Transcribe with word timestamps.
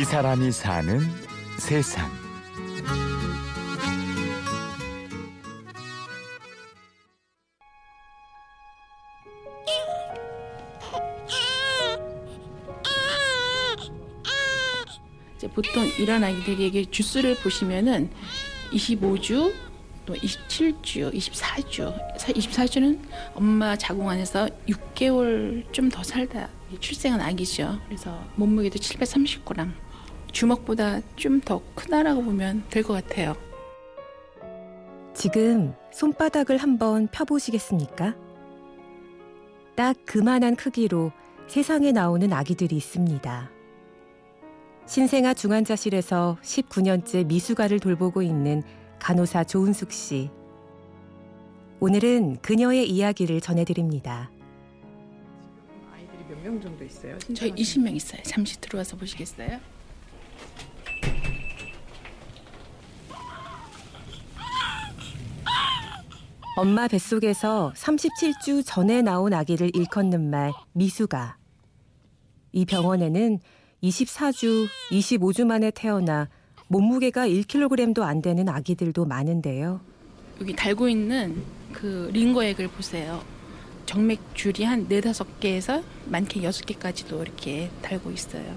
이 0.00 0.04
사람이 0.04 0.50
사는 0.50 0.98
세상. 1.58 2.10
이제 15.36 15.48
보통 15.48 15.86
이런 15.98 16.24
아기들에게 16.24 16.86
주스를 16.90 17.34
보시면은 17.36 18.10
25주 18.72 19.52
또 20.06 20.14
27주, 20.14 21.14
24주, 21.14 22.16
24주는 22.16 22.98
엄마 23.34 23.76
자궁 23.76 24.08
안에서 24.08 24.48
6개월 24.66 25.70
좀 25.72 25.90
더 25.90 26.02
살다 26.02 26.48
출생한 26.80 27.20
아기죠. 27.20 27.78
그래서 27.86 28.18
몸무게도 28.36 28.78
730g. 28.78 29.89
주먹보다 30.32 31.00
좀 31.16 31.40
더 31.40 31.60
크다라고 31.74 32.22
보면 32.22 32.64
될 32.70 32.82
것 32.82 32.92
같아요. 32.94 33.34
지금 35.14 35.74
손바닥을 35.92 36.56
한번 36.58 37.08
펴보시겠습니까? 37.08 38.14
딱 39.74 39.96
그만한 40.06 40.56
크기로 40.56 41.12
세상에 41.46 41.92
나오는 41.92 42.32
아기들이 42.32 42.76
있습니다. 42.76 43.50
신생아 44.86 45.34
중환자실에서 45.34 46.38
19년째 46.42 47.26
미숙아를 47.26 47.80
돌보고 47.80 48.22
있는 48.22 48.62
간호사 48.98 49.44
조은숙 49.44 49.92
씨. 49.92 50.30
오늘은 51.80 52.40
그녀의 52.42 52.88
이야기를 52.90 53.40
전해드립니다. 53.40 54.30
아이들이 55.92 56.24
몇 56.28 56.42
명 56.42 56.60
정도 56.60 56.84
있어요? 56.84 57.18
저희 57.34 57.52
20명 57.52 57.94
있어요. 57.96 58.22
잠시 58.24 58.60
들어와서 58.60 58.96
보시겠어요? 58.96 59.58
엄마 66.56 66.88
뱃속에서 66.88 67.72
37주 67.74 68.62
전에 68.66 69.00
나온 69.00 69.32
아기를 69.32 69.70
일컫는 69.74 70.28
말 70.28 70.52
미숙아. 70.72 71.38
이 72.52 72.66
병원에는 72.66 73.38
24주, 73.82 74.68
25주 74.90 75.46
만에 75.46 75.70
태어나 75.70 76.28
몸무게가 76.68 77.26
1kg도 77.26 78.02
안 78.02 78.20
되는 78.20 78.48
아기들도 78.48 79.06
많은데요. 79.06 79.80
여기 80.40 80.54
달고 80.54 80.88
있는 80.88 81.42
그 81.72 82.10
링거액을 82.12 82.68
보세요. 82.68 83.22
정맥줄이 83.86 84.64
한 84.64 84.86
네다섯 84.86 85.40
개에서 85.40 85.82
많게 86.06 86.42
여섯 86.42 86.66
개까지도 86.66 87.22
이렇게 87.22 87.70
달고 87.82 88.10
있어요. 88.10 88.54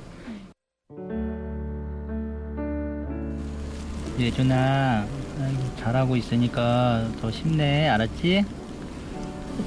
예준아 4.19 5.05
아이고, 5.41 5.59
잘하고 5.77 6.15
있으니까 6.15 7.07
더 7.19 7.29
힘내 7.29 7.87
알았지? 7.87 8.45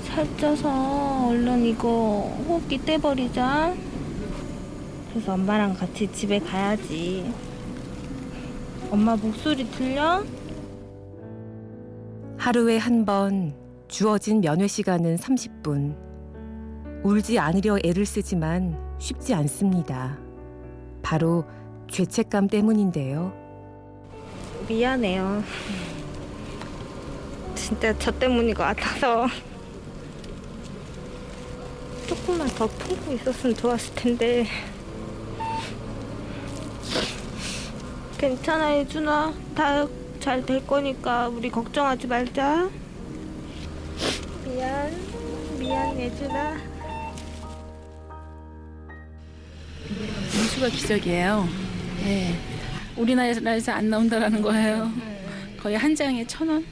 살쪄서 0.04 1.28
얼른 1.28 1.64
이거 1.64 2.32
호흡기 2.48 2.78
떼버리자. 2.84 3.74
그래서 5.10 5.32
엄마랑 5.34 5.74
같이 5.74 6.10
집에 6.12 6.38
가야지. 6.38 7.32
엄마 8.90 9.16
목소리 9.16 9.68
들려? 9.70 10.22
하루에 12.38 12.78
한 12.78 13.04
번 13.04 13.54
주어진 13.88 14.40
면회 14.40 14.66
시간은 14.66 15.16
30분. 15.16 15.96
울지 17.04 17.38
않으려 17.38 17.78
애를 17.84 18.04
쓰지만 18.04 18.76
쉽지 18.98 19.34
않습니다. 19.34 20.18
바로 21.02 21.44
죄책감 21.88 22.48
때문인데요. 22.48 23.32
미안해요. 24.68 25.42
진짜 27.54 27.96
저 27.98 28.10
때문인 28.10 28.54
것 28.54 28.62
같아서. 28.64 29.26
조금만 32.06 32.48
더 32.48 32.66
품고 32.66 33.12
있었으면 33.12 33.56
좋았을 33.56 33.94
텐데. 33.94 34.46
괜찮아, 38.18 38.76
예준아. 38.76 39.34
다 39.54 39.86
잘 40.26 40.44
될 40.44 40.66
거니까 40.66 41.28
우리 41.28 41.48
걱정하지 41.50 42.08
말자. 42.08 42.68
미안. 44.44 44.90
미안, 45.56 45.96
예준아. 46.00 46.56
미수가 50.32 50.68
기적이에요. 50.70 51.48
네. 52.02 52.55
우리나라에서 52.96 53.72
안 53.72 53.90
나온다라는 53.90 54.42
거예요. 54.42 54.90
거의 55.60 55.76
한 55.76 55.94
장에 55.94 56.26
천 56.26 56.48
원. 56.48 56.64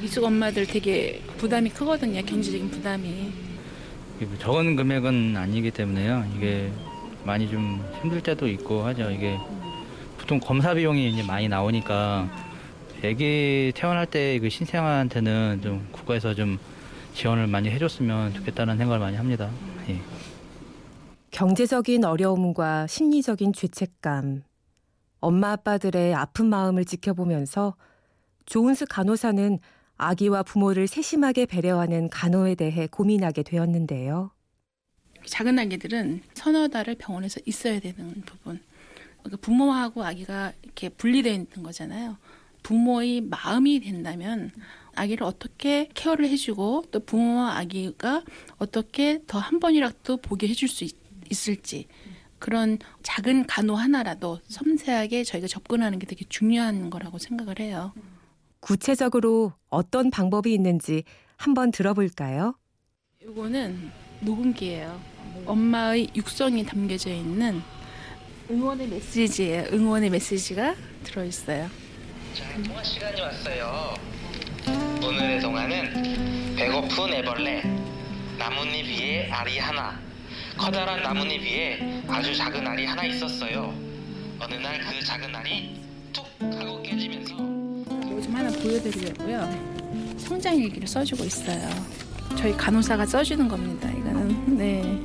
미숙 0.00 0.22
엄마들 0.24 0.66
되게 0.66 1.20
부담이 1.36 1.70
크거든요. 1.70 2.22
경제적인 2.24 2.70
부담이. 2.70 3.32
적은 4.38 4.76
금액은 4.76 5.36
아니기 5.36 5.70
때문에요. 5.70 6.24
이게 6.36 6.70
많이 7.24 7.48
좀 7.50 7.84
힘들 8.00 8.20
때도 8.22 8.46
있고 8.48 8.82
하죠. 8.84 9.10
이게 9.10 9.36
보통 10.18 10.38
검사 10.38 10.74
비용이 10.74 11.10
이제 11.10 11.22
많이 11.22 11.48
나오니까 11.48 12.28
애기 13.02 13.72
태어날 13.74 14.06
때 14.06 14.38
그 14.40 14.48
신생아한테는 14.50 15.60
좀 15.62 15.88
국가에서 15.90 16.34
좀 16.34 16.58
지원을 17.14 17.46
많이 17.46 17.68
해줬으면 17.70 18.34
좋겠다는 18.34 18.76
생각을 18.76 19.00
많이 19.00 19.16
합니다. 19.16 19.50
예. 19.88 19.98
경제적인 21.30 22.04
어려움과 22.04 22.86
심리적인 22.86 23.52
죄책감, 23.52 24.42
엄마 25.20 25.52
아빠들의 25.52 26.14
아픈 26.14 26.46
마음을 26.46 26.84
지켜보면서 26.84 27.76
조은수 28.46 28.86
간호사는 28.88 29.58
아기와 29.96 30.42
부모를 30.42 30.86
세심하게 30.88 31.46
배려하는 31.46 32.08
간호에 32.08 32.54
대해 32.54 32.86
고민하게 32.86 33.42
되었는데요. 33.42 34.30
작은 35.26 35.58
아기들은 35.58 36.22
서너 36.34 36.68
달을 36.68 36.94
병원에서 36.96 37.40
있어야 37.44 37.78
되는 37.80 38.22
부분. 38.22 38.60
그러니까 39.18 39.36
부모하고 39.42 40.02
아기가 40.02 40.52
이렇게 40.62 40.88
분리되어 40.88 41.44
거잖아요. 41.62 42.16
부모의 42.62 43.20
마음이 43.22 43.80
된다면 43.80 44.50
아기를 44.94 45.24
어떻게 45.24 45.88
케어를 45.94 46.28
해주고 46.28 46.84
또 46.90 47.00
부모와 47.00 47.58
아기가 47.58 48.24
어떻게 48.58 49.22
더 49.26 49.38
한 49.38 49.60
번이라도 49.60 50.16
보게 50.18 50.48
해줄 50.48 50.68
수 50.68 50.84
있, 50.84 50.94
있을지 51.30 51.86
그런 52.40 52.78
작은 53.02 53.46
간호 53.46 53.76
하나라도 53.76 54.40
섬세하게 54.48 55.22
저희가 55.22 55.46
접근하는 55.46 55.98
게 56.00 56.06
되게 56.06 56.24
중요한 56.28 56.90
거라고 56.90 57.18
생각을 57.18 57.60
해요. 57.60 57.92
구체적으로 58.58 59.52
어떤 59.68 60.10
방법이 60.10 60.52
있는지 60.52 61.04
한번 61.36 61.70
들어볼까요? 61.70 62.54
이거는 63.22 63.90
녹음기예요. 64.20 65.00
엄마의 65.46 66.08
육성이 66.16 66.64
담겨져 66.64 67.10
있는 67.10 67.62
응원의 68.50 68.88
메시지예요. 68.88 69.68
응원의 69.72 70.10
메시지가 70.10 70.74
들어 71.04 71.24
있어요. 71.24 71.68
자, 72.34 72.62
통화 72.62 72.82
시간이 72.82 73.20
왔어요. 73.20 73.94
오늘의 75.02 75.40
동화는 75.40 76.56
배고픈 76.56 77.12
애벌레, 77.14 77.62
나뭇잎 78.38 78.86
위에 78.86 79.30
알이 79.30 79.58
하나, 79.58 79.98
커다란 80.60 81.02
나뭇잎 81.02 81.40
위에 81.40 82.02
아주 82.06 82.36
작은 82.36 82.66
알이 82.66 82.84
하나 82.84 83.02
있었어요. 83.06 83.72
어느 84.38 84.54
날 84.54 84.78
그 84.78 85.02
작은 85.06 85.34
알이 85.34 85.80
툭 86.12 86.26
하고 86.38 86.82
깨지면서 86.82 87.30
좀 87.36 88.34
하나 88.34 88.50
보여드리려고요. 88.50 90.18
성장 90.18 90.54
일기를 90.56 90.86
써주고 90.86 91.24
있어요. 91.24 91.66
저희 92.36 92.52
간호사가 92.52 93.06
써주는 93.06 93.48
겁니다. 93.48 93.88
이거는 93.90 94.56
네. 94.58 95.00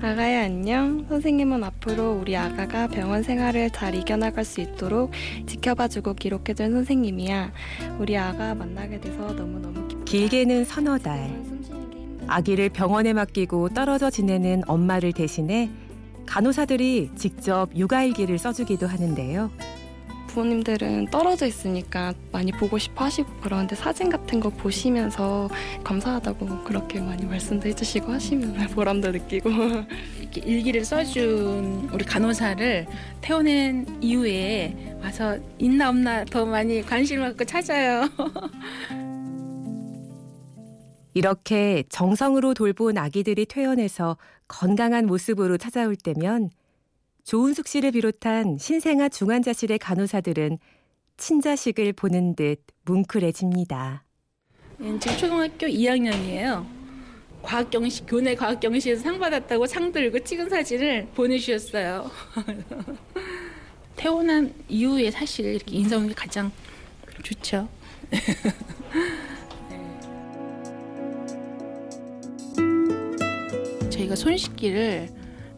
아가야 0.00 0.44
안녕. 0.44 1.04
선생님은 1.06 1.62
앞으로 1.62 2.12
우리 2.14 2.34
아가가 2.34 2.86
병원 2.88 3.22
생활을 3.22 3.70
잘 3.70 3.94
이겨나갈 3.94 4.46
수 4.46 4.62
있도록 4.62 5.12
지켜봐주고 5.46 6.14
기록해준 6.14 6.72
선생님이야. 6.72 7.52
우리 7.98 8.16
아가 8.16 8.54
만나게 8.54 9.00
돼서 9.00 9.18
너무너무 9.34 9.86
기쁘다. 9.86 10.04
길게는 10.06 10.64
서너 10.64 10.96
달. 10.96 11.53
아기를 12.26 12.70
병원에 12.70 13.12
맡기고 13.12 13.70
떨어져 13.70 14.10
지내는 14.10 14.62
엄마를 14.66 15.12
대신해 15.12 15.70
간호사들이 16.26 17.10
직접 17.16 17.68
육아일기를 17.76 18.38
써주기도 18.38 18.86
하는데요. 18.86 19.50
부모님들은 20.34 21.10
떨어져 21.10 21.46
있으니까 21.46 22.12
많이 22.32 22.50
보고 22.50 22.76
싶어 22.76 23.04
하시고 23.04 23.28
그러는데 23.40 23.76
사진 23.76 24.10
같은 24.10 24.40
거 24.40 24.50
보시면서 24.50 25.48
감사하다고 25.84 26.64
그렇게 26.64 27.00
많이 27.00 27.24
말씀도 27.24 27.68
해주시고 27.68 28.12
하시면 28.12 28.68
보람도 28.74 29.12
느끼고 29.12 29.48
이렇게 30.20 30.40
일기를 30.40 30.84
써준 30.84 31.88
우리 31.92 32.04
간호사를 32.04 32.86
태어난 33.20 33.86
이후에 34.00 34.96
와서 35.00 35.38
있나 35.58 35.90
없나 35.90 36.24
더 36.24 36.44
많이 36.44 36.82
관심을 36.82 37.28
갖고 37.28 37.44
찾아요. 37.44 38.08
이렇게 41.14 41.84
정성으로 41.88 42.54
돌본 42.54 42.98
아기들이 42.98 43.46
퇴원해서 43.46 44.18
건강한 44.48 45.06
모습으로 45.06 45.56
찾아올 45.56 45.96
때면 45.96 46.50
조은숙 47.22 47.68
씨를 47.68 47.92
비롯한 47.92 48.58
신생아 48.58 49.08
중환자실의 49.08 49.78
간호사들은 49.78 50.58
친자식을 51.16 51.92
보는 51.94 52.34
듯 52.34 52.60
뭉클해집니다. 52.84 54.04
예, 54.80 54.98
지금 54.98 55.16
초등학교 55.16 55.66
2학년이에요. 55.66 56.66
과학경시 57.42 58.06
교내 58.06 58.34
과학경시에서 58.34 59.02
상 59.02 59.18
받았다고 59.18 59.66
상 59.66 59.92
들고 59.92 60.18
찍은 60.24 60.48
사진을 60.48 61.08
보내주셨어요. 61.14 62.10
태어난 63.96 64.52
이후에 64.68 65.10
사실 65.10 65.54
이렇게 65.54 65.76
게 66.08 66.14
가장 66.14 66.50
좋죠. 67.22 67.68
저희가 73.94 74.16
손 74.16 74.36
씻기를 74.36 75.08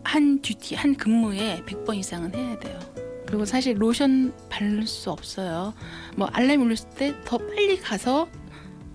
한 0.05 0.41
듀티, 0.41 0.75
한 0.75 0.95
근무에 0.95 1.63
100번 1.67 1.97
이상은 1.97 2.35
해야 2.35 2.59
돼요. 2.59 2.79
그리고 3.27 3.45
사실 3.45 3.75
로션 3.81 4.33
바를 4.49 4.87
수 4.87 5.11
없어요. 5.11 5.75
뭐 6.17 6.29
알람이 6.29 6.63
울렸을 6.63 6.89
때 6.97 7.15
더 7.25 7.39
빨리 7.39 7.79
가서 7.81 8.29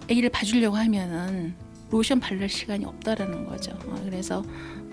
아기를 0.10 0.30
봐주려고 0.30 0.78
하면은 0.78 1.54
로션 1.90 2.20
바를 2.22 2.48
시간이 2.48 2.86
없다라는 2.86 3.46
거죠. 3.48 3.72
어, 3.88 4.02
그래서 4.06 4.44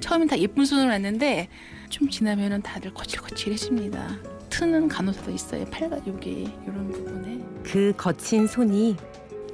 처음엔 0.01 0.27
다 0.29 0.37
예쁜 0.39 0.65
손으로 0.65 0.89
왔는데 0.91 1.49
좀 1.89 2.09
지나면은 2.11 2.63
다들 2.63 2.93
거칠거칠해집니다. 2.95 4.19
트는 4.51 4.89
간호사도 4.89 5.31
있어요. 5.31 5.65
팔과 5.67 5.99
여기 6.09 6.49
이런 6.65 6.91
부분에. 6.91 7.39
그 7.63 7.93
거친 7.97 8.47
손이 8.49 8.97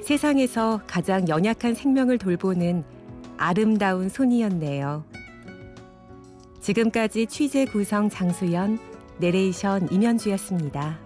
세상에서 0.01 0.81
가장 0.87 1.27
연약한 1.27 1.75
생명을 1.75 2.17
돌보는 2.17 2.83
아름다운 3.37 4.09
손이었네요. 4.09 5.03
지금까지 6.61 7.27
취재 7.27 7.65
구성 7.65 8.09
장수연, 8.09 8.79
내레이션 9.19 9.91
임현주였습니다. 9.91 11.04